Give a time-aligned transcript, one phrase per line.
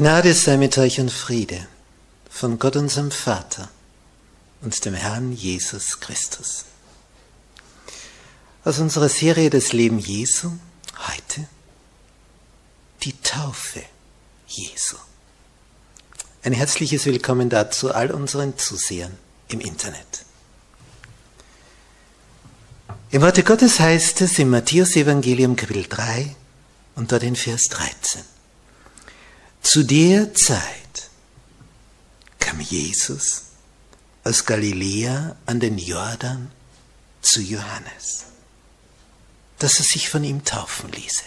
[0.00, 1.68] Gnade sei mit euch und Friede
[2.30, 3.68] von Gott unserem Vater
[4.62, 6.64] und dem Herrn Jesus Christus.
[8.64, 10.52] Aus unserer Serie Das Leben Jesu
[11.06, 11.46] heute
[13.02, 13.82] die Taufe
[14.46, 14.96] Jesu.
[16.44, 19.18] Ein herzliches Willkommen dazu all unseren Zusehern
[19.48, 20.24] im Internet.
[23.10, 26.34] Im Worte Gottes heißt es im Matthäus Evangelium Kapitel 3
[26.94, 28.39] und dort in Vers 13.
[29.62, 31.10] Zu der Zeit
[32.38, 33.42] kam Jesus
[34.24, 36.50] aus Galiläa an den Jordan
[37.22, 38.24] zu Johannes,
[39.58, 41.24] dass er sich von ihm taufen ließe.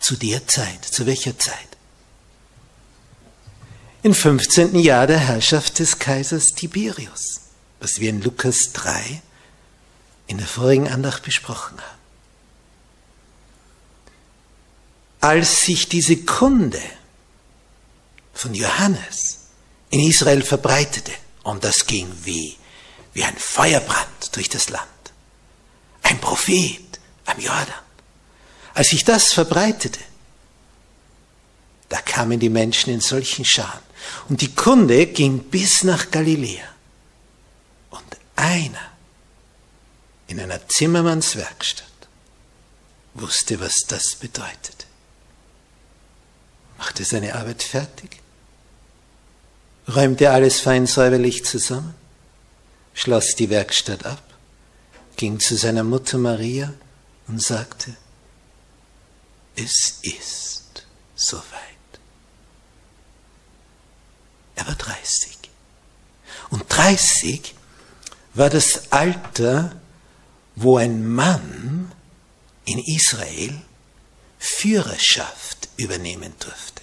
[0.00, 1.68] Zu der Zeit, zu welcher Zeit?
[4.02, 4.78] Im 15.
[4.78, 7.40] Jahr der Herrschaft des Kaisers Tiberius,
[7.80, 9.22] was wir in Lukas 3
[10.26, 11.98] in der vorigen Andacht besprochen haben.
[15.20, 16.82] Als sich diese Kunde
[18.34, 19.46] von Johannes
[19.90, 21.12] in Israel verbreitete.
[21.44, 22.56] Und das ging wie,
[23.12, 24.88] wie ein Feuerbrand durch das Land.
[26.02, 27.74] Ein Prophet am Jordan.
[28.74, 30.00] Als sich das verbreitete,
[31.88, 33.82] da kamen die Menschen in solchen Scharen.
[34.28, 36.66] Und die Kunde ging bis nach Galiläa.
[37.90, 38.90] Und einer
[40.26, 41.86] in einer Zimmermannswerkstatt
[43.14, 44.86] wusste, was das bedeutete.
[46.78, 48.23] Machte seine Arbeit fertig
[49.88, 51.94] räumte alles fein säuberlich zusammen,
[52.94, 54.22] schloss die Werkstatt ab,
[55.16, 56.72] ging zu seiner Mutter Maria
[57.26, 57.94] und sagte,
[59.56, 61.50] es ist soweit.
[64.56, 65.36] Er war 30.
[66.50, 67.54] Und 30
[68.34, 69.74] war das Alter,
[70.56, 71.92] wo ein Mann
[72.64, 73.60] in Israel
[74.38, 76.82] Führerschaft übernehmen durfte.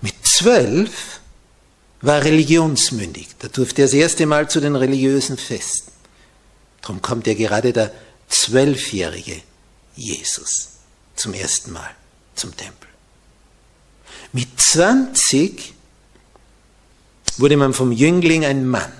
[0.00, 1.20] Mit zwölf
[2.04, 3.28] war religionsmündig.
[3.38, 5.90] Da durfte er das erste Mal zu den religiösen Festen.
[6.82, 7.92] Darum kommt ja gerade der
[8.28, 9.40] zwölfjährige
[9.96, 10.70] Jesus
[11.16, 11.90] zum ersten Mal
[12.34, 12.88] zum Tempel.
[14.32, 15.72] Mit 20
[17.38, 18.92] wurde man vom Jüngling ein Mann.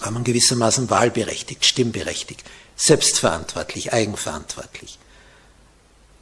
[0.00, 2.44] War man gewissermaßen wahlberechtigt, stimmberechtigt,
[2.76, 4.98] selbstverantwortlich, eigenverantwortlich.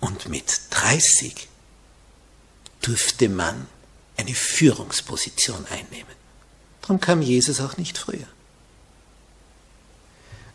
[0.01, 1.49] Und mit 30
[2.81, 3.67] durfte man
[4.17, 6.15] eine Führungsposition einnehmen.
[6.83, 8.27] Darum kam Jesus auch nicht früher.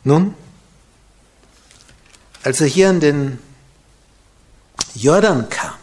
[0.04, 0.34] Nun,
[2.44, 3.40] als er hier an den
[4.96, 5.76] Jordan kam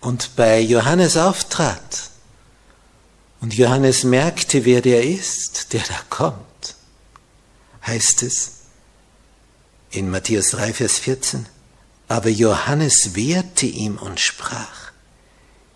[0.00, 2.10] und bei Johannes auftrat
[3.40, 6.76] und Johannes merkte, wer der ist, der da kommt,
[7.86, 8.52] heißt es
[9.90, 11.46] in Matthäus 3, Vers 14,
[12.08, 14.92] aber Johannes wehrte ihm und sprach,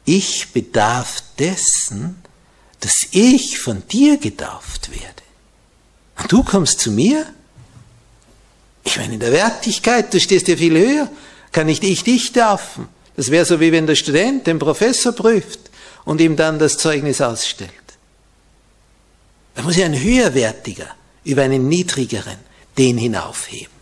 [0.09, 2.23] ich bedarf dessen,
[2.81, 5.23] dass ich von dir getauft werde.
[6.19, 7.27] Und du kommst zu mir?
[8.85, 11.11] Ich meine, in der Wertigkeit, du stehst ja viel höher,
[11.53, 12.89] kann nicht ich dich taufen.
[13.17, 15.61] Das wäre so, wie wenn der Student den Professor prüft
[16.05, 17.73] und ihm dann das Zeugnis ausstellt.
[19.55, 20.95] Da muss ja ein höherwertiger
[21.25, 22.39] über einen niedrigeren
[22.79, 23.77] den hinaufheben.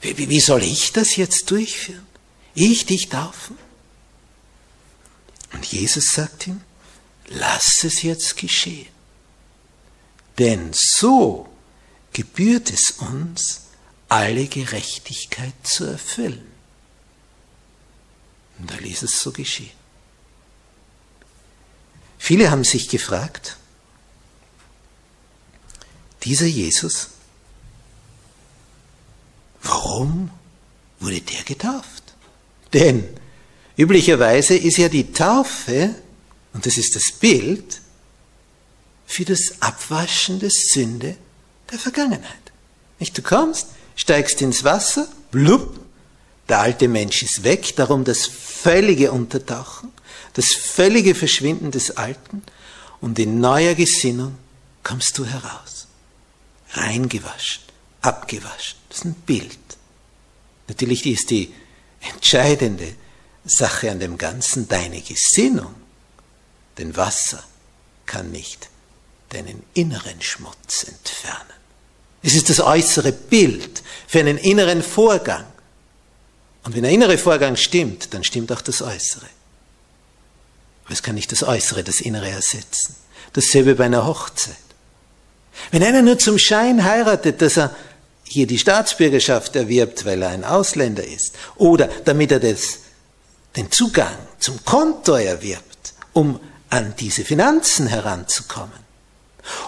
[0.00, 2.06] Wie, wie soll ich das jetzt durchführen?
[2.54, 3.58] Ich dich taufen?
[5.54, 6.60] Und Jesus sagt ihm,
[7.28, 8.88] lass es jetzt geschehen.
[10.38, 11.48] Denn so
[12.12, 13.62] gebührt es uns,
[14.08, 16.46] alle Gerechtigkeit zu erfüllen.
[18.58, 19.70] Und da ließ es so geschehen.
[22.18, 23.56] Viele haben sich gefragt,
[26.22, 27.10] dieser Jesus,
[29.62, 30.30] warum
[31.00, 32.14] wurde der getauft?
[32.72, 33.20] Denn
[33.76, 35.94] üblicherweise ist ja die Taufe,
[36.52, 37.80] und das ist das Bild,
[39.06, 41.16] für das Abwaschen der Sünde
[41.70, 42.52] der Vergangenheit.
[42.98, 45.80] Nicht, du kommst, steigst ins Wasser, blub,
[46.48, 49.90] der alte Mensch ist weg, darum das völlige Untertauchen,
[50.34, 52.42] das völlige Verschwinden des Alten
[53.00, 54.36] und in neuer Gesinnung
[54.82, 55.86] kommst du heraus.
[56.72, 57.62] Reingewaschen,
[58.00, 58.78] abgewaschen.
[58.88, 59.58] Das ist ein Bild.
[60.68, 61.52] Natürlich ist die
[62.00, 62.94] entscheidende
[63.44, 65.74] Sache an dem Ganzen deine Gesinnung.
[66.78, 67.42] Denn Wasser
[68.06, 68.68] kann nicht
[69.30, 71.54] deinen inneren Schmutz entfernen.
[72.22, 75.44] Es ist das äußere Bild für einen inneren Vorgang.
[76.64, 79.26] Und wenn der innere Vorgang stimmt, dann stimmt auch das Äußere.
[80.84, 82.94] Aber es kann nicht das Äußere das Innere ersetzen.
[83.34, 84.56] Dasselbe bei einer Hochzeit.
[85.70, 87.74] Wenn einer nur zum Schein heiratet, dass er
[88.24, 92.78] hier die Staatsbürgerschaft erwirbt, weil er ein Ausländer ist, oder damit er das,
[93.56, 96.40] den Zugang zum Konto erwirbt, um
[96.70, 98.84] an diese Finanzen heranzukommen,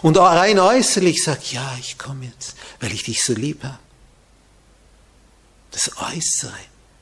[0.02, 3.78] und rein äußerlich sagt, ja, ich komme jetzt, weil ich dich so lieb habe.
[5.70, 6.56] Das Äußere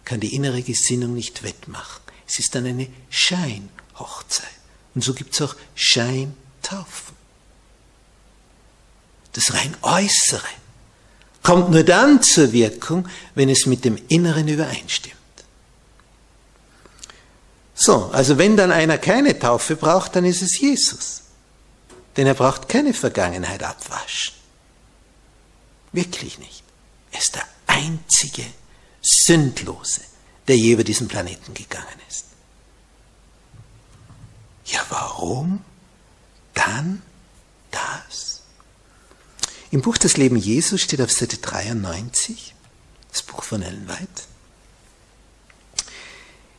[0.05, 2.03] kann die innere Gesinnung nicht wettmachen.
[2.27, 4.49] Es ist dann eine Scheinhochzeit.
[4.95, 7.15] Und so gibt es auch Scheintaufen.
[9.33, 10.43] Das rein Äußere
[11.43, 15.15] kommt nur dann zur Wirkung, wenn es mit dem Inneren übereinstimmt.
[17.85, 21.21] So, also wenn dann einer keine Taufe braucht, dann ist es Jesus.
[22.17, 24.35] Denn er braucht keine Vergangenheit abwaschen.
[25.93, 26.63] Wirklich nicht.
[27.13, 28.47] Er ist der einzige
[29.03, 30.01] Sündlose,
[30.49, 32.25] der je über diesen Planeten gegangen ist.
[34.65, 35.63] Ja, warum
[36.55, 37.03] dann
[37.71, 38.45] das?
[39.71, 42.55] Im Buch Das Leben Jesus steht auf Seite 93,
[43.11, 44.34] das Buch von Ellen White.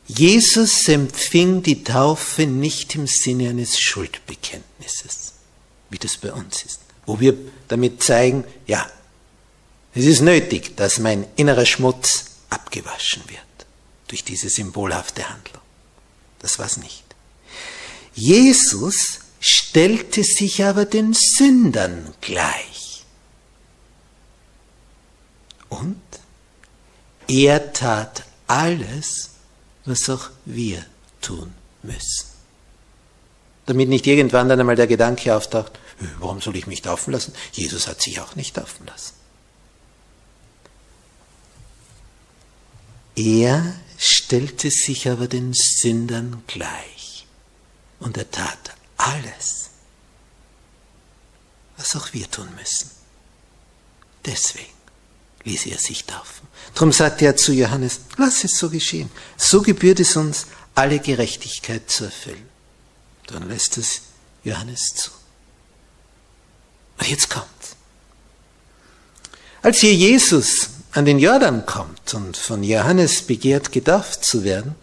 [0.06, 5.36] Jesus empfing die Taufe nicht im Sinne eines Schuldbekenntnisses
[5.90, 6.80] wie das bei uns ist.
[7.04, 7.36] Wo wir
[7.68, 8.90] damit zeigen, ja,
[9.94, 13.40] es ist nötig, dass mein innerer Schmutz abgewaschen wird
[14.08, 15.62] durch diese symbolhafte Handlung.
[16.40, 17.04] Das war's nicht.
[18.14, 23.04] Jesus stellte sich aber den Sündern gleich.
[25.68, 26.00] Und
[27.28, 29.30] er tat alles,
[29.86, 30.84] was auch wir
[31.20, 31.52] tun
[31.82, 32.36] müssen
[33.66, 37.34] damit nicht irgendwann dann einmal der Gedanke auftaucht, äh, warum soll ich mich taufen lassen?
[37.52, 39.14] Jesus hat sich auch nicht taufen lassen.
[43.16, 47.26] Er stellte sich aber den Sündern gleich
[47.98, 49.70] und er tat alles,
[51.76, 52.90] was auch wir tun müssen.
[54.24, 54.75] Deswegen
[55.46, 56.46] ließ er sich taufen.
[56.74, 59.10] Darum sagte er zu Johannes, lass es so geschehen.
[59.38, 62.46] So gebührt es uns, alle Gerechtigkeit zu erfüllen
[63.26, 64.02] dann lässt es
[64.44, 65.10] Johannes zu.
[66.98, 67.46] Und jetzt kommt.
[69.62, 74.76] Als hier Jesus an den Jordan kommt und von Johannes begehrt, getauft zu werden,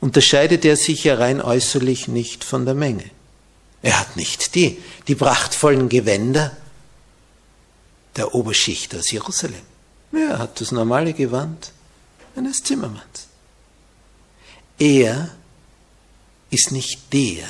[0.00, 3.08] unterscheidet er sich ja rein äußerlich nicht von der Menge.
[3.82, 6.56] Er hat nicht die, die prachtvollen Gewänder
[8.16, 9.60] der Oberschicht aus Jerusalem.
[10.16, 11.72] Er hat das normale Gewand
[12.36, 13.28] eines Zimmermanns.
[14.78, 15.30] Er
[16.50, 17.44] ist nicht der,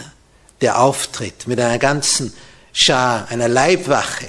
[0.60, 2.32] der auftritt mit einer ganzen
[2.72, 4.28] Schar, einer Leibwache,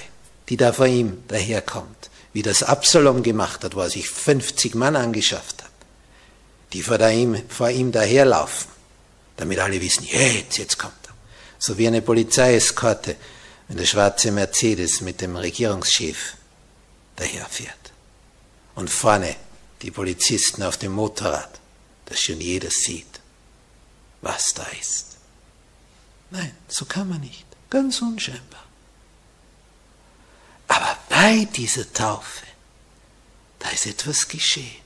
[0.50, 4.96] die da vor ihm daherkommt, wie das Absalom gemacht hat, wo er sich 50 Mann
[4.96, 5.72] angeschafft hat,
[6.74, 8.70] die vor ihm, vor ihm daherlaufen,
[9.38, 11.14] damit alle wissen, jetzt, jetzt kommt er.
[11.58, 13.16] So wie eine Polizeieskorte,
[13.68, 16.36] wenn der schwarze Mercedes mit dem Regierungschef
[17.16, 17.85] daherfährt.
[18.76, 19.36] Und vorne
[19.82, 21.60] die Polizisten auf dem Motorrad,
[22.06, 23.20] dass schon jeder sieht,
[24.22, 25.18] was da ist.
[26.30, 27.46] Nein, so kann man nicht.
[27.70, 28.64] Ganz unscheinbar.
[30.68, 32.46] Aber bei dieser Taufe,
[33.60, 34.84] da ist etwas geschehen.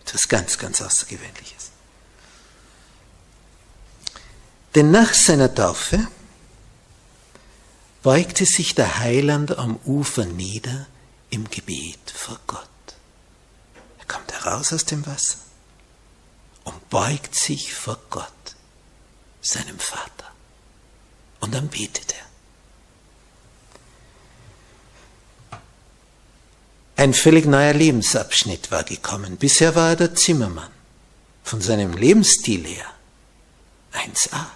[0.00, 1.70] Etwas ganz, ganz Außergewöhnliches.
[4.74, 6.06] Denn nach seiner Taufe
[8.02, 10.86] beugte sich der Heiland am Ufer nieder
[11.32, 12.68] im Gebet vor Gott.
[13.98, 15.38] Er kommt heraus aus dem Wasser
[16.64, 18.54] und beugt sich vor Gott,
[19.40, 20.30] seinem Vater.
[21.40, 22.26] Und dann betet er.
[27.02, 29.38] Ein völlig neuer Lebensabschnitt war gekommen.
[29.38, 30.70] Bisher war er der Zimmermann.
[31.42, 32.86] Von seinem Lebensstil her
[33.92, 34.46] 1a.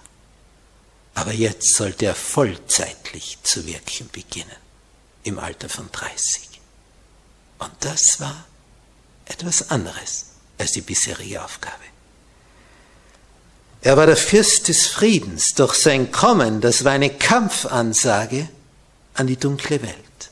[1.14, 4.56] Aber jetzt sollte er vollzeitlich zu wirken beginnen,
[5.24, 6.55] im Alter von 30.
[7.58, 8.44] Und das war
[9.26, 10.26] etwas anderes
[10.58, 11.84] als die bisherige Aufgabe.
[13.82, 18.48] Er war der Fürst des Friedens, doch sein Kommen, das war eine Kampfansage
[19.14, 20.30] an die dunkle Welt,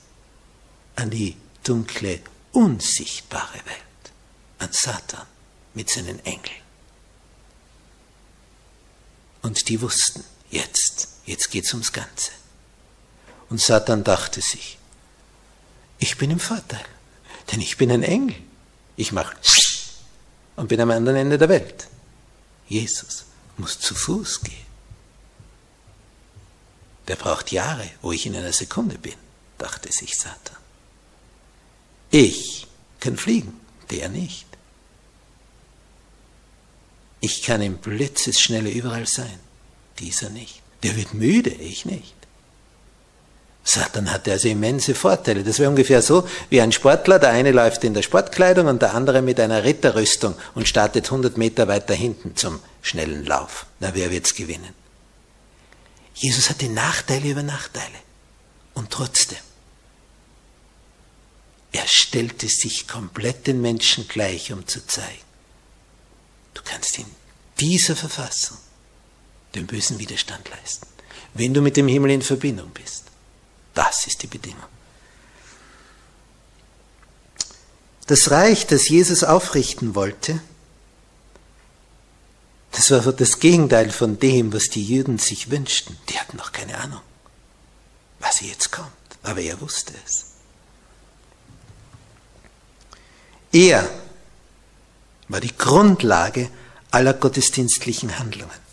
[0.97, 2.21] an die dunkle,
[2.53, 4.13] unsichtbare Welt,
[4.59, 5.27] an Satan
[5.75, 6.65] mit seinen Engeln.
[9.43, 12.33] Und die wussten, jetzt, jetzt geht's ums Ganze.
[13.51, 14.79] Und Satan dachte sich,
[15.99, 16.85] ich bin im Vorteil,
[17.51, 18.37] denn ich bin ein Engel.
[18.97, 19.37] Ich mache
[20.57, 21.89] und bin am anderen Ende der Welt.
[22.69, 23.25] Jesus
[23.57, 24.65] muss zu Fuß gehen.
[27.09, 29.15] Der braucht Jahre, wo ich in einer Sekunde bin,
[29.59, 30.57] dachte sich Satan.
[32.11, 32.67] Ich
[33.01, 33.61] kann fliegen,
[33.91, 34.47] der nicht.
[37.21, 39.39] Ich kann im Blitzesschnelle überall sein,
[39.99, 40.63] dieser nicht.
[40.83, 42.15] Der wird müde, ich nicht.
[43.65, 45.43] Satan hatte also immense Vorteile.
[45.43, 48.95] Das wäre ungefähr so wie ein Sportler, der eine läuft in der Sportkleidung und der
[48.95, 53.67] andere mit einer Ritterrüstung und startet 100 Meter weiter hinten zum schnellen Lauf.
[53.81, 54.75] Na, wer wird's gewinnen?
[56.15, 57.99] Jesus hatte Nachteile über Nachteile.
[58.75, 59.39] Und trotzdem
[61.75, 65.25] er stellte sich komplett den Menschen gleich, um zu zeigen,
[66.55, 67.07] du kannst in
[67.59, 68.57] dieser Verfassung
[69.57, 70.87] den bösen Widerstand leisten,
[71.35, 73.07] wenn du mit dem Himmel in Verbindung bist.
[73.75, 74.63] Das ist die Bedingung.
[78.07, 80.41] Das Reich, das Jesus aufrichten wollte,
[82.73, 85.97] das war das Gegenteil von dem, was die Juden sich wünschten.
[86.09, 87.01] Die hatten noch keine Ahnung,
[88.19, 88.91] was jetzt kommt,
[89.23, 90.27] aber er wusste es.
[93.53, 93.89] Er
[95.29, 96.51] war die Grundlage
[96.91, 98.65] aller gottesdienstlichen Handlungen.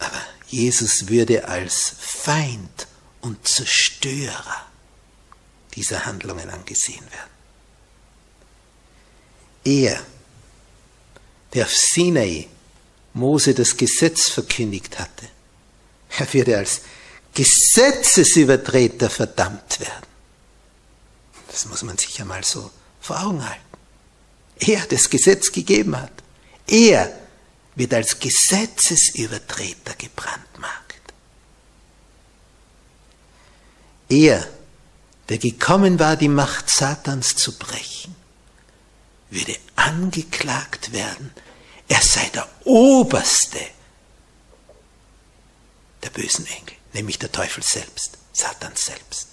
[0.00, 2.86] Aber Jesus würde als Feind
[3.20, 4.66] und Zerstörer
[5.74, 7.30] dieser Handlungen angesehen werden.
[9.64, 10.00] Er,
[11.54, 12.48] der auf Sinai
[13.12, 15.28] Mose das Gesetz verkündigt hatte,
[16.18, 16.80] er würde als
[17.34, 20.06] Gesetzesübertreter verdammt werden.
[21.46, 23.60] Das muss man sich einmal so vor Augen halten.
[24.58, 26.12] Er das Gesetz gegeben hat.
[26.66, 27.19] Er
[27.80, 31.00] wird als Gesetzesübertreter gebrandmarkt.
[34.08, 34.46] Er,
[35.28, 38.14] der gekommen war, die Macht Satans zu brechen,
[39.30, 41.32] würde angeklagt werden,
[41.88, 43.60] er sei der Oberste
[46.02, 49.30] der bösen Engel, nämlich der Teufel selbst, Satans selbst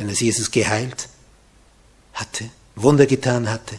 [0.00, 1.10] wenn es Jesus geheilt
[2.14, 3.78] hatte, Wunder getan hatte.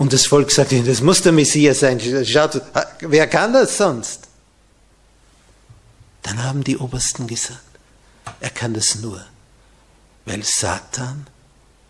[0.00, 2.00] Und das Volk sagte, das muss der Messias sein.
[2.24, 2.62] Schaut,
[3.00, 4.28] wer kann das sonst?
[6.22, 7.60] Dann haben die Obersten gesagt,
[8.40, 9.22] er kann das nur,
[10.24, 11.26] weil Satan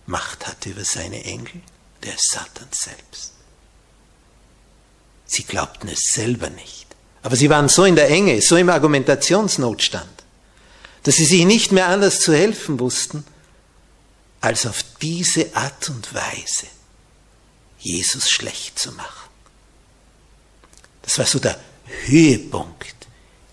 [0.06, 1.60] Macht hat über seine Engel,
[2.02, 3.30] der ist Satan selbst.
[5.26, 6.88] Sie glaubten es selber nicht.
[7.22, 10.24] Aber sie waren so in der Enge, so im Argumentationsnotstand,
[11.04, 13.22] dass sie sich nicht mehr anders zu helfen wussten,
[14.40, 16.66] als auf diese Art und Weise
[17.80, 19.28] Jesus schlecht zu machen.
[21.02, 21.58] Das war so der
[22.04, 22.94] Höhepunkt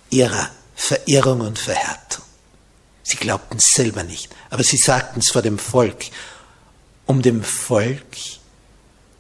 [0.10, 2.24] ihrer Verirrung und Verhärtung.
[3.04, 6.06] Sie glaubten es selber nicht, aber sie sagten es vor dem Volk,
[7.06, 8.18] um dem Volk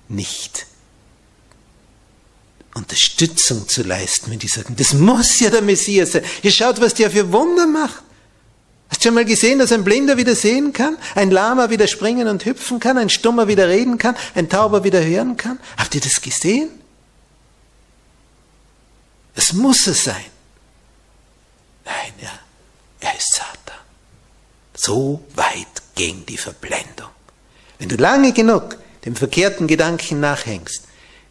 [0.09, 0.67] nicht
[2.77, 6.23] Unterstützung zu leisten, wenn die sagen, das muss ja der Messias sein.
[6.43, 8.03] Ihr schaut, was der für Wunder macht.
[8.89, 12.27] Hast du schon mal gesehen, dass ein Blinder wieder sehen kann, ein Lama wieder springen
[12.27, 15.59] und hüpfen kann, ein Stummer wieder reden kann, ein Tauber wieder hören kann?
[15.77, 16.69] Habt ihr das gesehen?
[19.35, 20.25] Es muss es sein.
[21.85, 22.39] Nein, ja,
[23.01, 23.79] er ist Satan.
[24.75, 27.09] So weit ging die Verblendung.
[27.79, 30.83] Wenn du lange genug dem verkehrten Gedanken nachhängst,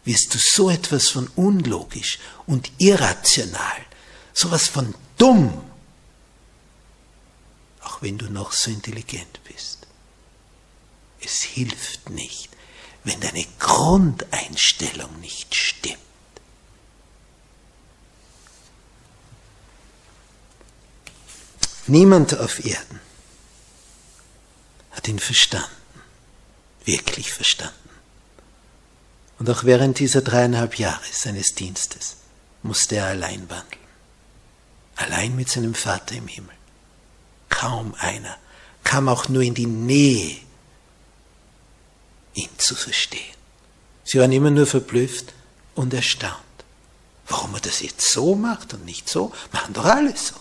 [0.05, 3.77] wirst du so etwas von unlogisch und irrational,
[4.33, 5.51] sowas von dumm
[7.97, 9.87] auch wenn du noch so intelligent bist.
[11.19, 12.49] Es hilft nicht,
[13.03, 15.97] wenn deine Grundeinstellung nicht stimmt.
[21.87, 22.99] Niemand auf Erden
[24.91, 25.71] hat ihn verstanden,
[26.83, 27.73] wirklich verstanden.
[29.39, 32.17] Und auch während dieser dreieinhalb Jahre seines Dienstes
[32.61, 33.85] musste er allein wandeln.
[34.97, 36.56] Allein mit seinem Vater im Himmel.
[37.59, 38.37] Kaum einer
[38.83, 40.37] kam auch nur in die Nähe,
[42.35, 43.35] ihn zu verstehen.
[44.03, 45.33] Sie waren immer nur verblüfft
[45.73, 46.35] und erstaunt.
[47.27, 50.35] Warum er das jetzt so macht und nicht so, machen doch alle so.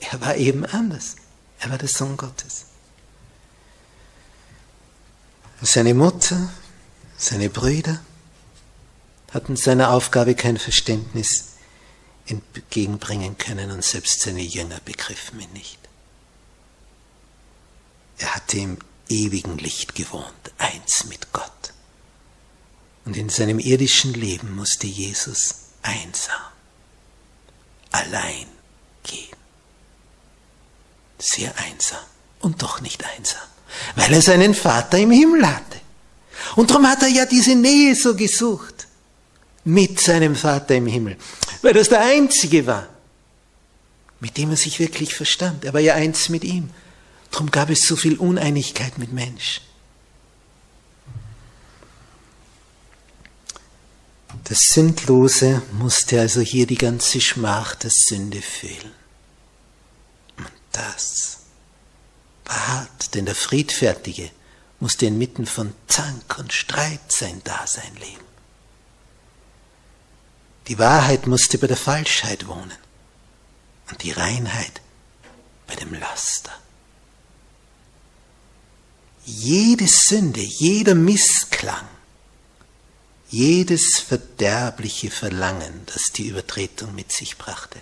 [0.00, 1.14] Er war eben anders.
[1.60, 2.64] Er war der Sohn Gottes.
[5.62, 6.50] Seine Mutter,
[7.16, 8.00] seine Brüder
[9.30, 11.52] hatten seiner Aufgabe kein Verständnis
[12.26, 15.83] entgegenbringen können und selbst seine Jünger begriffen ihn nicht.
[18.18, 18.78] Er hatte im
[19.08, 21.50] ewigen Licht gewohnt, eins mit Gott.
[23.04, 26.40] Und in seinem irdischen Leben musste Jesus einsam,
[27.90, 28.46] allein
[29.02, 29.36] gehen.
[31.18, 32.00] Sehr einsam
[32.40, 33.42] und doch nicht einsam,
[33.96, 35.80] weil er seinen Vater im Himmel hatte.
[36.56, 38.86] Und darum hat er ja diese Nähe so gesucht
[39.64, 41.16] mit seinem Vater im Himmel,
[41.62, 42.88] weil das der Einzige war,
[44.20, 45.64] mit dem er sich wirklich verstand.
[45.64, 46.70] Er war ja eins mit ihm.
[47.34, 49.60] Darum gab es so viel Uneinigkeit mit Mensch.
[54.44, 58.92] Das Sündlose musste also hier die ganze Schmach der Sünde fühlen.
[60.36, 61.38] Und das
[62.44, 64.30] war hart, denn der Friedfertige
[64.78, 68.24] musste inmitten von Zank und Streit sein Dasein leben.
[70.68, 72.78] Die Wahrheit musste bei der Falschheit wohnen
[73.90, 74.80] und die Reinheit
[75.66, 76.52] bei dem Laster.
[79.24, 81.88] Jede Sünde, jeder Missklang,
[83.30, 87.80] jedes verderbliche Verlangen, das die Übertretung mit sich brachte,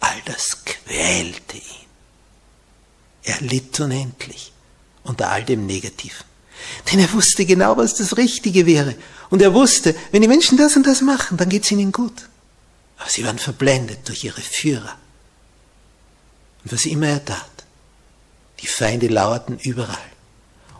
[0.00, 1.88] all das quälte ihn.
[3.24, 4.52] Er litt unendlich
[5.02, 6.24] unter all dem Negativen.
[6.90, 8.94] Denn er wusste genau, was das Richtige wäre.
[9.30, 12.28] Und er wusste, wenn die Menschen das und das machen, dann geht es ihnen gut.
[12.98, 14.96] Aber sie waren verblendet durch ihre Führer.
[16.62, 17.50] Und was immer er tat,
[18.60, 20.13] die Feinde lauerten überall.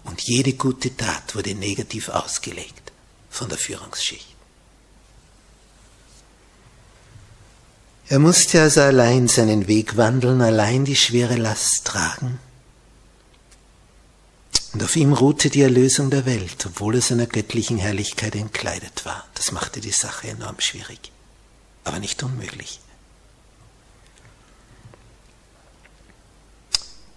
[0.05, 2.93] Und jede gute Tat wurde negativ ausgelegt
[3.31, 4.29] von der Führungsschicht.
[8.09, 12.39] Er musste also allein seinen Weg wandeln, allein die schwere Last tragen
[14.75, 19.25] und auf ihm ruhte die Erlösung der Welt, obwohl er seiner göttlichen Herrlichkeit entkleidet war.
[19.35, 21.13] Das machte die Sache enorm schwierig,
[21.85, 22.81] aber nicht unmöglich.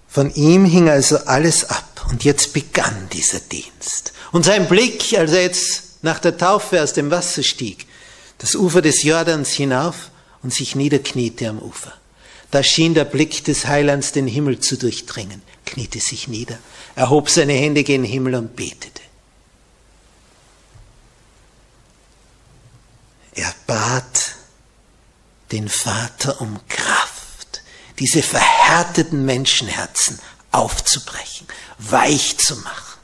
[0.08, 4.13] Von ihm hing also alles ab und jetzt begann dieser Dienst.
[4.31, 7.85] Und sein Blick, als er jetzt nach der Taufe aus dem Wasser stieg,
[8.37, 10.11] das Ufer des Jordans hinauf
[10.43, 11.93] und sich niederkniete am Ufer.
[12.51, 16.57] Da schien der Blick des Heilands den Himmel zu durchdringen, kniete sich nieder,
[16.95, 19.01] erhob seine Hände gen Himmel und betete.
[23.33, 24.35] Er bat
[25.51, 27.61] den Vater um Kraft,
[27.99, 30.19] diese verhärteten Menschenherzen
[30.57, 32.97] aufzubrechen, weich zu machen.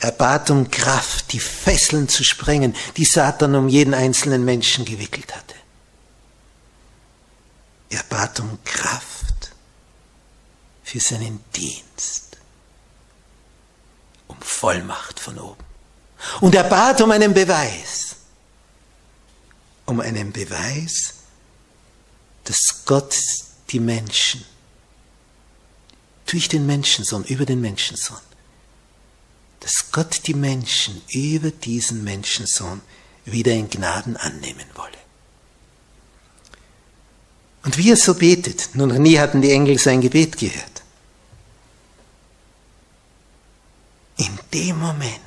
[0.00, 5.34] Er bat um Kraft, die Fesseln zu sprengen, die Satan um jeden einzelnen Menschen gewickelt
[5.34, 5.54] hatte.
[7.90, 9.52] Er bat um Kraft
[10.82, 12.36] für seinen Dienst,
[14.26, 15.64] um Vollmacht von oben.
[16.40, 18.16] Und er bat um einen Beweis,
[19.86, 21.14] um einen Beweis,
[22.44, 23.16] dass Gott
[23.70, 24.44] die Menschen
[26.26, 28.18] durch den Menschensohn, über den Menschensohn,
[29.60, 32.80] dass Gott die Menschen über diesen Menschensohn
[33.24, 34.90] wieder in Gnaden annehmen wolle.
[37.64, 40.82] Und wie er so betet, nun noch nie hatten die Engel sein Gebet gehört.
[44.16, 45.20] In dem Moment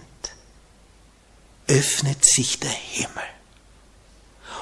[1.67, 3.23] öffnet sich der Himmel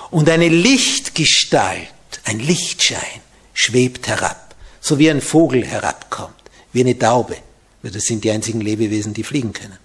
[0.09, 1.89] und eine Lichtgestalt,
[2.23, 3.21] ein Lichtschein
[3.53, 4.44] schwebt herab,
[4.85, 7.37] so wie ein Vogel herabkommt, wie eine Taube,
[7.81, 9.79] weil das sind die einzigen Lebewesen, die fliegen können.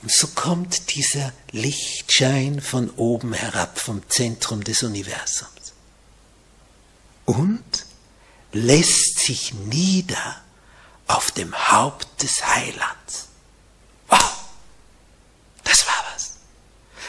[0.00, 5.74] Und so kommt dieser Lichtschein von oben herab, vom Zentrum des Universums
[7.26, 7.62] und
[8.52, 10.40] lässt sich nieder
[11.06, 13.26] auf dem Haupt des Heilands.
[14.08, 14.36] Wow,
[15.64, 16.36] das war was.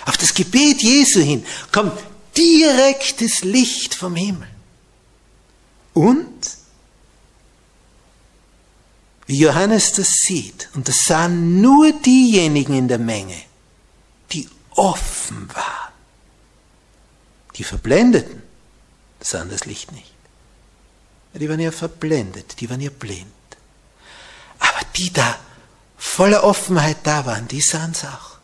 [0.06, 1.98] Auf das Gebet Jesu hin kommt
[2.36, 4.50] direktes Licht vom Himmel.
[5.94, 6.59] Und
[9.30, 13.40] wie Johannes das sieht, und das sahen nur diejenigen in der Menge,
[14.32, 15.94] die offen waren,
[17.56, 18.42] die Verblendeten,
[19.20, 20.12] sahen das Licht nicht.
[21.36, 23.28] Die waren ja verblendet, die waren ja blind.
[24.58, 25.38] Aber die da
[25.96, 28.40] voller Offenheit da waren, die sahen es auch.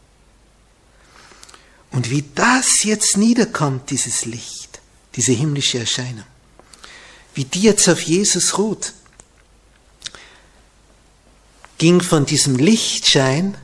[1.90, 4.82] Und wie das jetzt niederkommt, dieses Licht,
[5.16, 6.28] diese himmlische Erscheinung,
[7.34, 8.94] wie die jetzt auf Jesus ruht,
[11.78, 13.58] ging von diesem Lichtschein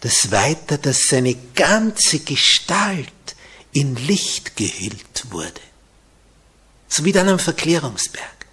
[0.00, 3.10] das weiter, dass seine ganze Gestalt
[3.72, 5.60] in Licht gehüllt wurde.
[6.88, 8.46] So wie dann am Verklärungsberg.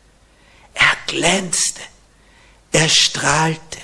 [0.73, 1.81] Er glänzte,
[2.71, 3.79] er strahlte.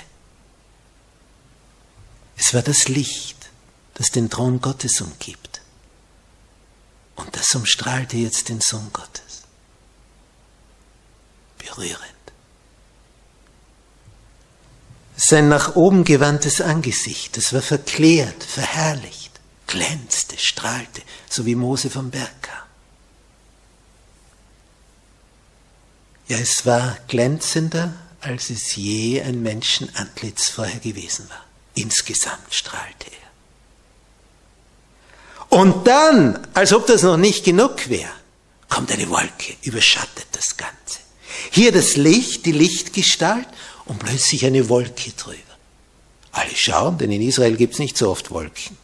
[2.36, 3.36] Es war das Licht,
[3.94, 5.60] das den Thron Gottes umgibt.
[7.16, 9.42] Und das umstrahlte jetzt den Sohn Gottes.
[11.58, 12.19] Berührend.
[15.22, 19.32] Sein nach oben gewandtes Angesicht, das war verklärt, verherrlicht,
[19.66, 22.62] glänzte, strahlte, so wie Mose vom Berg kam.
[26.26, 31.44] Ja, es war glänzender, als es je ein Menschenantlitz vorher gewesen war.
[31.74, 33.28] Insgesamt strahlte er.
[35.50, 38.12] Und dann, als ob das noch nicht genug wäre,
[38.70, 41.00] kommt eine Wolke, überschattet das Ganze.
[41.50, 43.48] Hier das Licht, die Lichtgestalt
[43.90, 45.36] und plötzlich eine Wolke drüber.
[46.30, 48.78] Alle schauen, denn in Israel gibt es nicht so oft Wolken.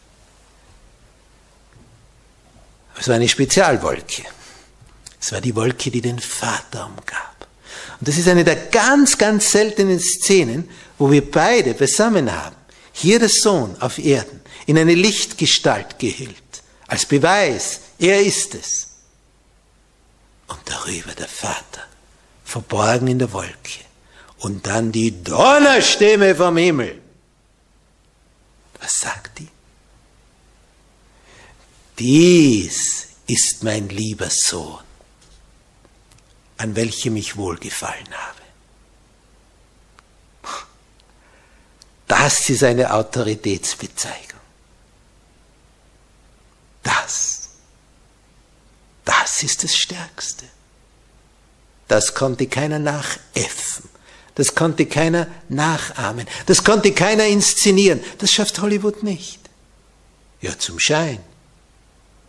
[2.99, 4.25] Es war eine Spezialwolke.
[5.21, 7.47] Es war die Wolke, die den Vater umgab.
[8.01, 12.57] Und das ist eine der ganz, ganz seltenen Szenen, wo wir beide beisammen haben.
[12.93, 16.35] Hier der Sohn auf Erden, in eine Lichtgestalt gehüllt,
[16.89, 18.89] als Beweis, er ist es.
[20.49, 21.85] Und darüber der Vater,
[22.45, 23.86] verborgen in der Wolke.
[24.39, 27.01] Und dann die Donnerstimme vom Himmel.
[28.81, 29.49] Was sagt die?
[31.99, 34.85] Dies ist mein lieber Sohn,
[36.59, 38.37] an welchem ich wohlgefallen habe.
[42.07, 44.41] Das ist eine Autoritätsbezeigung.
[46.83, 47.49] Das,
[49.05, 50.45] das ist das Stärkste.
[51.89, 53.89] Das konnte keiner nachäffen.
[54.37, 56.27] Das konnte keiner nachahmen.
[56.45, 58.01] Das konnte keiner inszenieren.
[58.19, 59.41] Das schafft Hollywood nicht.
[60.43, 61.19] Ja, zum Schein.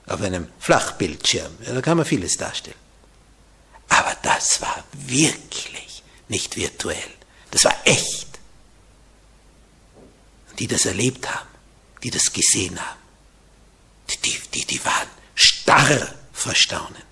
[0.08, 1.52] Auf einem Flachbildschirm.
[1.66, 2.78] Ja, da kann man vieles darstellen.
[3.90, 7.12] Aber das war wirklich nicht virtuell.
[7.52, 8.28] Das war echt.
[10.50, 11.48] Und die das erlebt haben,
[12.04, 13.00] die das gesehen haben,
[14.24, 17.07] die, die, die waren starr vor Staunen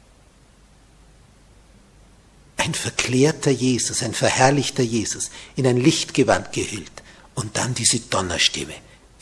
[2.57, 6.91] ein verklärter Jesus, ein verherrlichter Jesus, in ein Lichtgewand gehüllt
[7.35, 8.73] und dann diese Donnerstimme,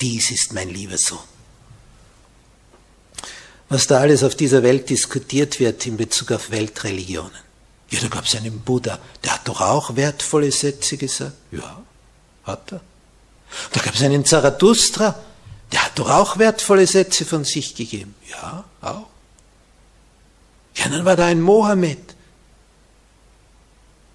[0.01, 1.19] dies ist mein lieber Sohn.
[3.69, 7.31] Was da alles auf dieser Welt diskutiert wird in Bezug auf Weltreligionen.
[7.89, 11.33] Ja, da gab es einen Buddha, der hat doch auch wertvolle Sätze gesagt.
[11.51, 11.81] Ja,
[12.43, 12.81] hat er.
[13.71, 15.19] Da gab es einen Zarathustra,
[15.71, 18.15] der hat doch auch wertvolle Sätze von sich gegeben.
[18.29, 19.07] Ja, auch.
[20.75, 22.12] Ja, dann war da ein Mohammed,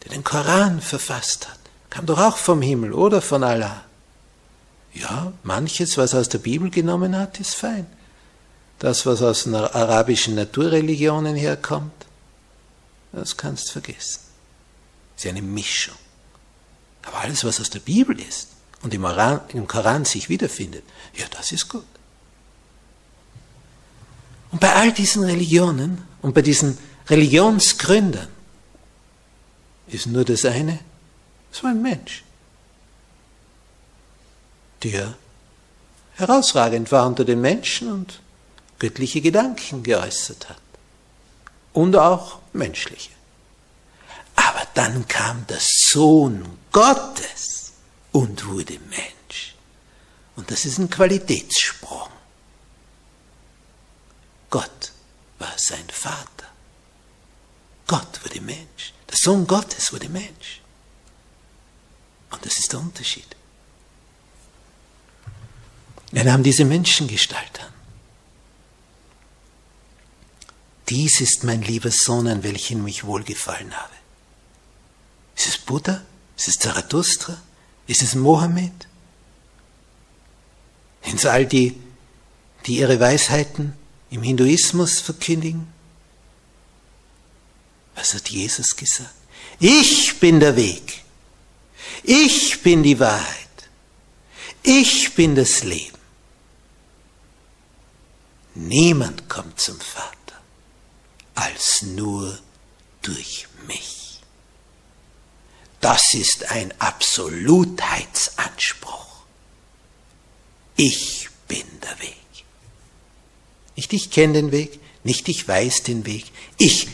[0.08, 1.58] der den Koran verfasst hat,
[1.90, 3.84] kam doch auch vom Himmel oder von Allah.
[4.94, 7.86] Ja, manches, was aus der Bibel genommen hat, ist fein.
[8.78, 12.06] Das, was aus den arabischen Naturreligionen herkommt,
[13.12, 14.20] das kannst vergessen.
[15.14, 15.96] Das ist eine Mischung.
[17.02, 18.48] Aber alles, was aus der Bibel ist
[18.82, 21.84] und im, Koran, im Koran sich wiederfindet, ja, das ist gut.
[24.50, 28.28] Und bei all diesen Religionen und bei diesen Religionsgründern
[29.90, 30.78] ist nur das eine,
[31.50, 32.24] so ein Mensch,
[34.82, 35.14] der
[36.14, 38.20] herausragend war unter den Menschen und
[38.78, 40.60] göttliche Gedanken geäußert hat.
[41.72, 43.10] Und auch menschliche.
[44.34, 47.72] Aber dann kam der Sohn Gottes
[48.12, 49.54] und wurde Mensch.
[50.36, 52.08] Und das ist ein Qualitätssprung.
[54.50, 54.92] Gott
[55.38, 56.46] war sein Vater.
[57.86, 58.92] Gott wurde Mensch.
[59.08, 60.60] Der Sohn Gottes wurde Mensch.
[62.30, 63.36] Und das ist der Unterschied.
[66.12, 67.72] Er nahm diese Menschengestalt an.
[70.88, 73.92] Dies ist mein lieber Sohn, an welchen mich wohlgefallen habe.
[75.36, 76.02] Ist es Buddha?
[76.36, 77.36] Ist es Zarathustra?
[77.86, 78.88] Ist es Mohammed?
[81.04, 81.78] Sind es all die,
[82.66, 83.74] die ihre Weisheiten
[84.10, 85.72] im Hinduismus verkündigen?
[87.98, 89.12] Was hat Jesus gesagt?
[89.58, 91.02] Ich bin der Weg.
[92.04, 93.48] Ich bin die Wahrheit.
[94.62, 95.98] Ich bin das Leben.
[98.54, 100.40] Niemand kommt zum Vater
[101.34, 102.38] als nur
[103.02, 104.20] durch mich.
[105.80, 109.24] Das ist ein Absolutheitsanspruch.
[110.76, 112.14] Ich bin der Weg.
[113.74, 116.26] Nicht ich kenne den Weg, nicht ich weiß den Weg,
[116.58, 116.86] ich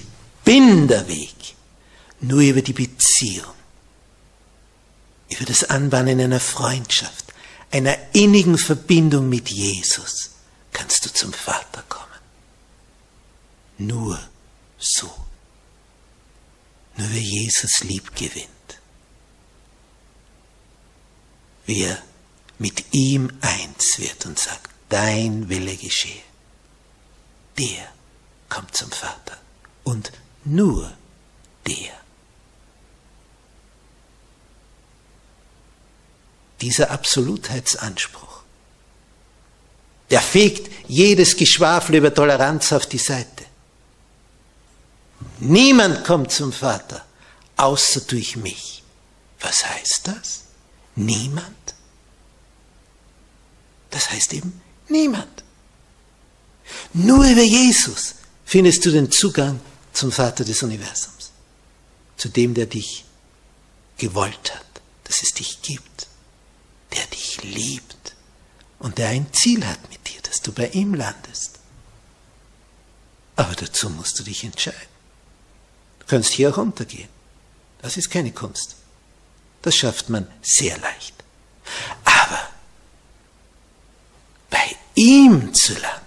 [0.44, 1.34] bin der Weg.
[2.20, 3.52] Nur über die Beziehung,
[5.28, 7.34] über das Anbahnen einer Freundschaft,
[7.70, 10.30] einer innigen Verbindung mit Jesus
[10.72, 12.04] kannst du zum Vater kommen.
[13.78, 14.18] Nur
[14.78, 15.12] so.
[16.96, 18.48] Nur wer Jesus lieb gewinnt.
[21.66, 22.00] Wer
[22.58, 26.22] mit ihm eins wird und sagt, dein Wille geschehe,
[27.58, 27.92] der
[28.48, 29.38] kommt zum Vater.
[29.82, 30.12] Und
[30.44, 30.92] nur
[31.66, 31.92] der.
[36.60, 38.42] Dieser Absolutheitsanspruch,
[40.10, 43.44] der fegt jedes Geschwafel über Toleranz auf die Seite.
[45.38, 47.04] Niemand kommt zum Vater,
[47.56, 48.82] außer durch mich.
[49.40, 50.44] Was heißt das?
[50.96, 51.74] Niemand?
[53.90, 55.44] Das heißt eben niemand.
[56.92, 59.60] Nur über Jesus findest du den Zugang
[59.94, 61.30] zum Vater des Universums,
[62.16, 63.04] zu dem, der dich
[63.96, 64.66] gewollt hat,
[65.04, 66.08] dass es dich gibt,
[66.92, 68.14] der dich liebt
[68.80, 71.58] und der ein Ziel hat mit dir, dass du bei ihm landest.
[73.36, 74.94] Aber dazu musst du dich entscheiden.
[76.00, 77.08] Du kannst hier auch untergehen.
[77.80, 78.76] Das ist keine Kunst.
[79.62, 81.14] Das schafft man sehr leicht.
[82.04, 82.48] Aber
[84.50, 86.04] bei ihm zu landen,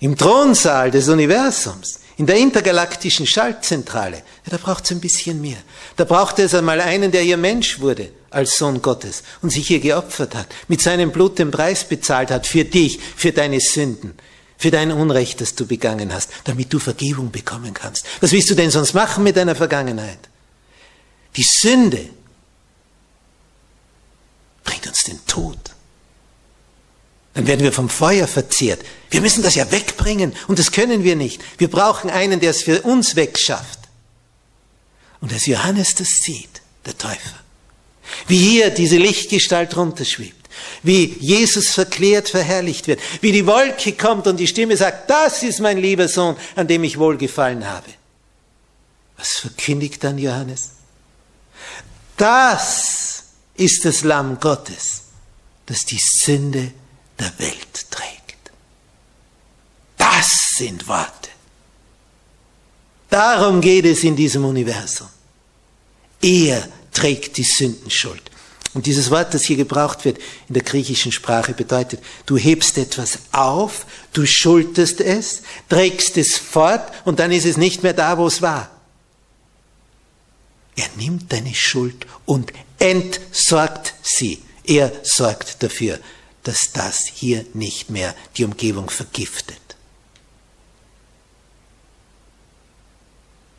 [0.00, 5.56] im Thronsaal des Universums, in der intergalaktischen Schaltzentrale, ja, da braucht es ein bisschen mehr.
[5.96, 9.80] Da braucht es einmal einen, der hier Mensch wurde als Sohn Gottes und sich hier
[9.80, 14.14] geopfert hat, mit seinem Blut den Preis bezahlt hat für dich, für deine Sünden,
[14.58, 18.06] für dein Unrecht, das du begangen hast, damit du Vergebung bekommen kannst.
[18.20, 20.18] Was willst du denn sonst machen mit deiner Vergangenheit?
[21.36, 22.08] Die Sünde
[24.64, 25.58] bringt uns den Tod.
[27.34, 28.80] Dann werden wir vom Feuer verzehrt.
[29.10, 31.40] Wir müssen das ja wegbringen und das können wir nicht.
[31.58, 33.78] Wir brauchen einen, der es für uns wegschafft.
[35.20, 37.40] Und als Johannes das sieht, der Täufer,
[38.26, 40.48] wie hier diese Lichtgestalt runterschwebt,
[40.82, 45.60] wie Jesus verklärt, verherrlicht wird, wie die Wolke kommt und die Stimme sagt, das ist
[45.60, 47.88] mein lieber Sohn, an dem ich wohlgefallen habe.
[49.16, 50.72] Was verkündigt dann Johannes?
[52.16, 55.02] Das ist das Lamm Gottes,
[55.66, 56.72] das die Sünde
[57.18, 58.50] der Welt trägt.
[59.96, 61.30] Das sind Worte.
[63.10, 65.08] Darum geht es in diesem Universum.
[66.22, 68.22] Er trägt die Sündenschuld.
[68.74, 73.18] Und dieses Wort, das hier gebraucht wird in der griechischen Sprache, bedeutet, du hebst etwas
[73.32, 78.26] auf, du schultest es, trägst es fort und dann ist es nicht mehr da, wo
[78.26, 78.70] es war.
[80.74, 84.42] Er nimmt deine Schuld und entsorgt sie.
[84.64, 85.98] Er sorgt dafür,
[86.42, 89.58] dass das hier nicht mehr die Umgebung vergiftet.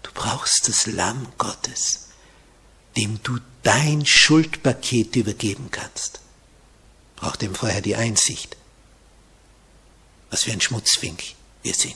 [0.04, 2.10] Du brauchst das Lamm Gottes,
[2.98, 6.20] dem du dein Schuldpaket übergeben kannst.
[7.16, 8.58] Braucht ihm vorher die Einsicht,
[10.30, 11.24] was für ein Schmutzfink
[11.62, 11.96] wir sind.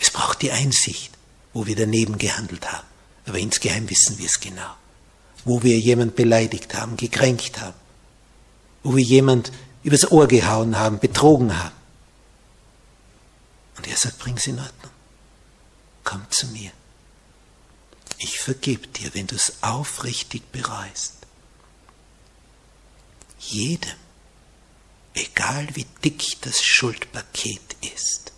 [0.00, 1.12] Es braucht die Einsicht,
[1.52, 2.86] wo wir daneben gehandelt haben.
[3.26, 4.74] Aber insgeheim wissen wir es genau.
[5.44, 7.76] Wo wir jemand beleidigt haben, gekränkt haben.
[8.82, 11.74] Wo wir jemand übers Ohr gehauen haben, betrogen haben.
[13.76, 14.92] Und er sagt, bring's in Ordnung.
[16.04, 16.70] Komm zu mir.
[18.18, 21.14] Ich vergib dir, wenn du es aufrichtig bereust.
[23.38, 23.96] Jedem,
[25.14, 28.32] egal wie dick das Schuldpaket ist,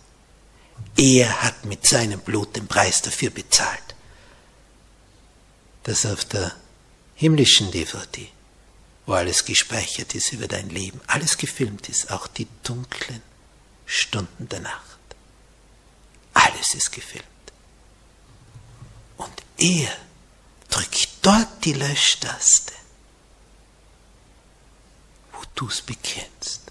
[0.97, 3.95] er hat mit seinem Blut den Preis dafür bezahlt,
[5.83, 6.55] dass auf der
[7.15, 8.27] himmlischen DVD,
[9.05, 13.21] wo alles gespeichert ist über dein Leben, alles gefilmt ist, auch die dunklen
[13.85, 14.99] Stunden der Nacht.
[16.33, 17.25] Alles ist gefilmt.
[19.17, 19.95] Und er
[20.69, 22.73] drückt dort die Löschtaste,
[25.33, 26.61] wo du es bekennst,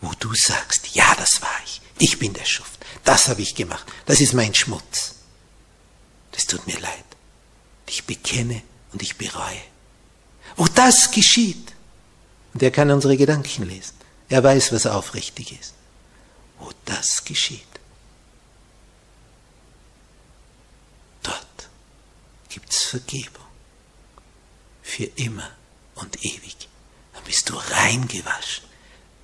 [0.00, 3.86] wo du sagst, ja, das war ich, ich bin der Schuft, das habe ich gemacht,
[4.06, 5.14] das ist mein Schmutz.
[6.32, 7.04] Das tut mir leid.
[7.86, 9.62] Ich bekenne und ich bereue.
[10.56, 11.72] Wo das geschieht,
[12.52, 13.94] und er kann unsere Gedanken lesen,
[14.28, 15.74] er weiß, was aufrichtig ist,
[16.58, 17.74] wo das geschieht,
[22.54, 23.44] gibt's Vergebung.
[24.82, 25.50] Für immer
[25.96, 26.68] und ewig.
[27.12, 28.64] Dann bist du reingewaschen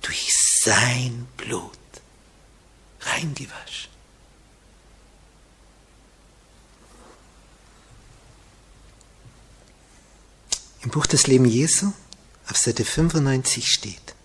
[0.01, 0.29] durch
[0.63, 1.77] sein Blut.
[3.01, 3.89] Reingewaschen.
[10.83, 11.91] Im Buch des Leben Jesu
[12.49, 14.15] auf Seite 95 steht,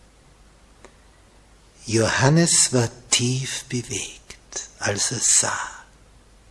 [1.87, 5.71] Johannes war tief bewegt, als er sah.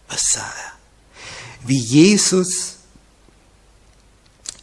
[0.08, 1.68] Was sah er?
[1.68, 2.76] Wie Jesus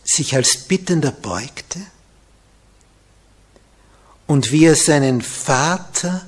[0.04, 1.80] sich als Bittender beugte
[4.26, 6.26] und wie er seinen Vater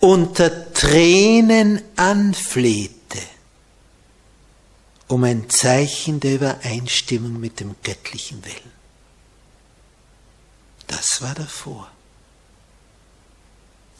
[0.00, 2.95] unter Tränen anflehte,
[5.08, 8.72] um ein Zeichen der Übereinstimmung mit dem göttlichen Willen.
[10.86, 11.90] Das war davor.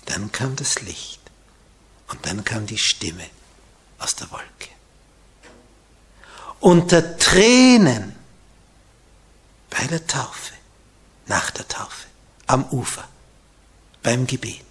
[0.07, 1.21] Dann kam das Licht
[2.09, 3.25] und dann kam die Stimme
[3.99, 4.69] aus der Wolke.
[6.61, 8.15] Unter Tränen
[9.71, 10.55] bei der Taufe,
[11.27, 12.07] nach der Taufe,
[12.47, 13.07] am Ufer
[14.03, 14.65] beim Gebet.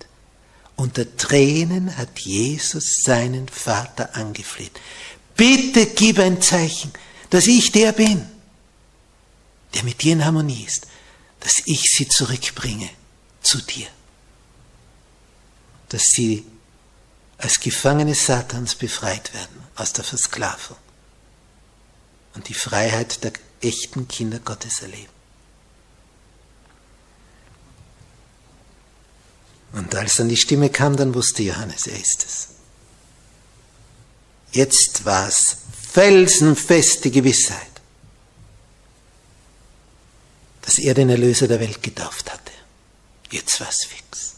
[0.78, 4.80] Unter Tränen hat Jesus seinen Vater angefleht.
[5.36, 6.92] Bitte gib ein Zeichen,
[7.30, 8.26] dass ich der bin,
[9.74, 10.88] der mit dir in Harmonie ist,
[11.42, 12.90] dass ich sie zurückbringe
[13.42, 13.88] zu dir,
[15.90, 16.46] dass sie
[17.38, 20.78] als Gefangene Satans befreit werden aus der Versklavung
[22.34, 25.14] und die Freiheit der echten Kinder Gottes erleben.
[29.74, 32.55] Und als dann die Stimme kam, dann wusste Johannes, er ist es.
[34.56, 35.58] Jetzt war es
[35.92, 37.60] felsenfeste Gewissheit,
[40.62, 42.54] dass er den Erlöser der Welt getauft hatte.
[43.32, 44.36] Jetzt war es fix.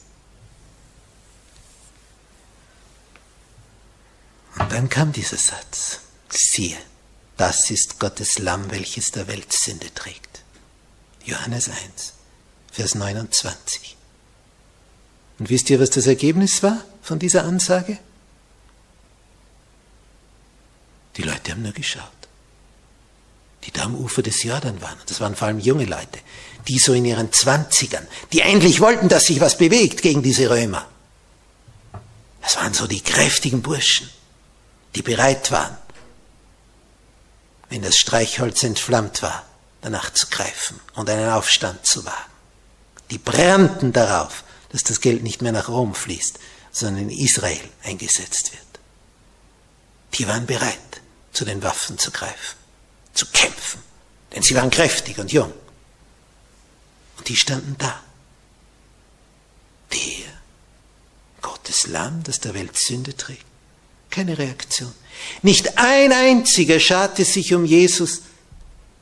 [4.57, 5.99] Und dann kam dieser Satz,
[6.29, 6.79] siehe,
[7.37, 10.41] das ist Gottes Lamm, welches der Welt Sünde trägt.
[11.25, 12.13] Johannes 1,
[12.71, 13.95] Vers 29.
[15.37, 17.99] Und wisst ihr, was das Ergebnis war von dieser Ansage?
[21.17, 22.03] Die Leute haben nur geschaut.
[23.63, 24.97] Die da am Ufer des Jordan waren.
[25.07, 26.19] Das waren vor allem junge Leute,
[26.67, 30.87] die so in ihren Zwanzigern, die endlich wollten, dass sich was bewegt gegen diese Römer.
[32.41, 34.09] Das waren so die kräftigen Burschen,
[34.95, 35.77] die bereit waren,
[37.69, 39.43] wenn das Streichholz entflammt war,
[39.81, 42.31] danach zu greifen und einen Aufstand zu wagen.
[43.11, 46.39] Die brannten darauf, dass das Geld nicht mehr nach Rom fließt,
[46.71, 48.61] sondern in Israel eingesetzt wird.
[50.13, 51.01] Die waren bereit,
[51.37, 52.57] zu den Waffen zu greifen,
[53.13, 53.79] zu kämpfen,
[54.33, 55.53] denn sie waren kräftig und jung.
[57.15, 58.01] Und die standen da.
[59.91, 60.33] Der
[61.43, 63.45] Gottes Lamm, das der Welt Sünde trägt.
[64.09, 64.91] Keine Reaktion.
[65.43, 68.17] Nicht ein einziger scharte sich um Jesus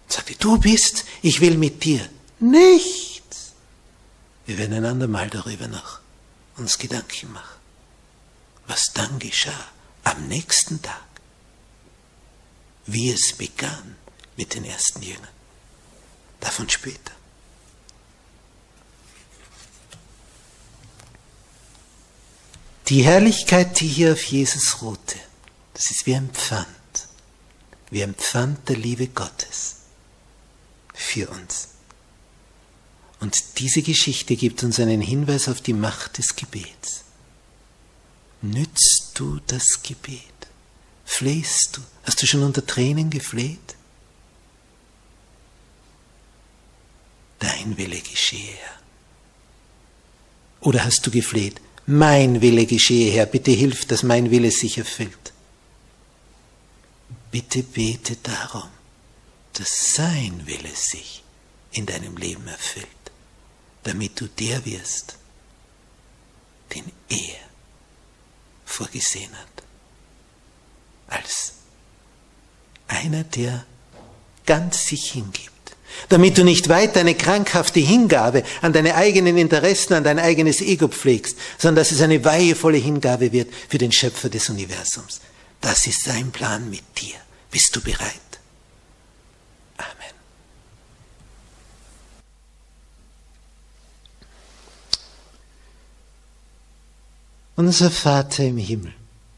[0.03, 2.01] und sagte, du bist, ich will mit dir.
[2.41, 3.23] Nicht.
[4.45, 5.99] Wir werden ein andermal darüber noch
[6.57, 7.59] uns Gedanken machen.
[8.67, 9.69] Was dann geschah
[10.03, 11.14] am nächsten Tag,
[12.85, 13.95] wie es begann
[14.37, 15.27] mit den ersten Jüngern.
[16.39, 17.11] Davon später.
[22.87, 25.17] Die Herrlichkeit, die hier auf Jesus ruhte,
[25.73, 26.67] das ist wie ein Pfand,
[27.89, 29.77] wie ein Pfand der Liebe Gottes
[30.93, 31.69] für uns.
[33.19, 37.05] Und diese Geschichte gibt uns einen Hinweis auf die Macht des Gebets.
[38.43, 40.34] Nützt du das Gebet?
[41.17, 41.81] Flehst du?
[42.03, 43.75] Hast du schon unter Tränen gefleht?
[47.39, 48.79] Dein Wille geschehe, Herr.
[50.61, 55.33] Oder hast du gefleht, mein Wille geschehe, Herr, bitte hilf, dass mein Wille sich erfüllt.
[57.31, 58.69] Bitte bete darum,
[59.53, 61.23] dass sein Wille sich
[61.71, 62.87] in deinem Leben erfüllt
[63.85, 65.15] damit du der wirst,
[66.73, 67.39] den er
[68.65, 69.54] vorgesehen hat.
[71.07, 71.53] Als
[72.87, 73.65] einer, der
[74.45, 75.51] ganz sich hingibt.
[76.09, 80.89] Damit du nicht weiter eine krankhafte Hingabe an deine eigenen Interessen, an dein eigenes Ego
[80.89, 85.21] pflegst, sondern dass es eine weihevolle Hingabe wird für den Schöpfer des Universums.
[85.61, 87.15] Das ist sein Plan mit dir.
[87.49, 88.25] Bist du bereit?
[97.57, 98.93] Unser Vater im Himmel,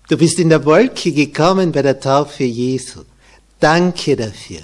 [0.08, 3.04] du bist in der Wolke gekommen bei der Taufe Jesu.
[3.60, 4.62] Danke dafür.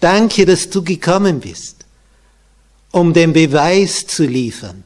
[0.00, 1.84] Danke, dass du gekommen bist,
[2.92, 4.84] um den Beweis zu liefern.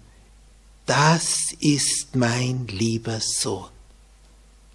[0.87, 3.69] Das ist mein lieber Sohn,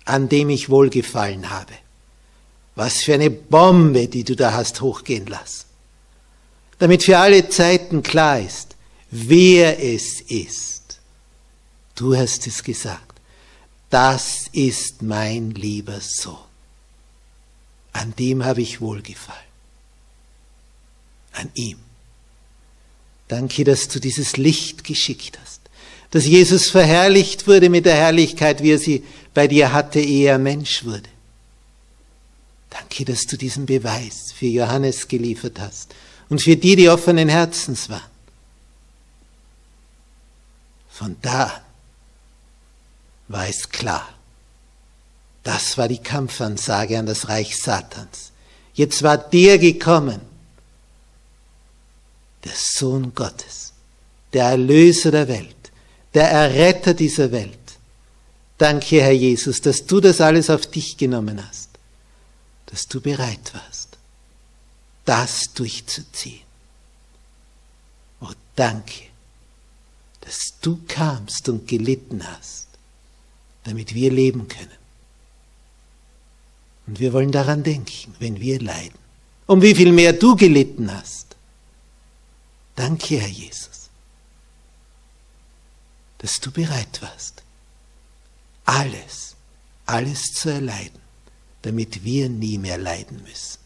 [0.06, 1.74] an dem ich wohlgefallen habe.
[2.76, 5.66] Was für eine Bombe, die du da hast hochgehen lassen.
[6.78, 8.76] Damit für alle Zeiten klar ist,
[9.10, 10.76] wer es ist
[11.96, 13.05] Du hast es gesagt.
[13.90, 16.38] Das ist mein lieber Sohn.
[17.94, 19.40] An dem habe ich wohlgefallen.
[21.34, 21.78] An ihm.
[23.28, 25.62] Danke, dass du dieses Licht geschickt hast,
[26.12, 30.38] dass Jesus verherrlicht wurde mit der Herrlichkeit, wie er sie bei dir hatte, ehe er
[30.38, 31.10] Mensch wurde.
[32.70, 35.96] Danke, dass du diesen Beweis für Johannes geliefert hast
[36.30, 38.02] und für die, die offenen Herzens waren.
[40.90, 41.65] Von da an
[43.28, 44.08] war es klar.
[45.44, 48.32] Das war die Kampfansage an das Reich Satans.
[48.74, 50.20] Jetzt war der gekommen,
[52.44, 53.74] der Sohn Gottes,
[54.34, 55.72] der Erlöser der Welt,
[56.14, 57.58] der Erretter dieser Welt.
[58.58, 61.70] Danke, Herr Jesus, dass du das alles auf dich genommen hast,
[62.68, 63.98] dass du bereit warst,
[65.04, 66.42] das durchzuziehen.
[68.22, 69.04] Oh, danke,
[70.22, 72.68] dass du kamst und gelitten hast,
[73.66, 74.78] damit wir leben können.
[76.88, 78.98] Und wir wollen daran denken, wenn wir leiden.
[79.48, 81.36] Um wie viel mehr du gelitten hast.
[82.76, 83.90] Danke, Herr Jesus,
[86.20, 87.44] dass du bereit warst,
[88.66, 89.36] alles,
[89.86, 91.00] alles zu erleiden,
[91.62, 93.66] damit wir nie mehr leiden müssen.